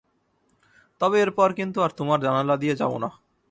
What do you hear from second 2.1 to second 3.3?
জানালা দিয়ে যাবো না।